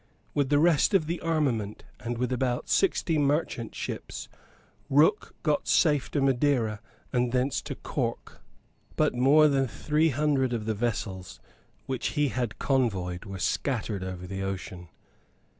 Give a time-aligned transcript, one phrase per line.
[0.33, 4.29] With the rest of the armament, and with about sixty merchant ships,
[4.89, 6.81] Rooke got safe to Madeira
[7.13, 8.41] and thence to Cork.
[8.95, 11.39] But more than three hundred of the vessels
[11.85, 14.89] which he had convoyed were scattered over the ocean.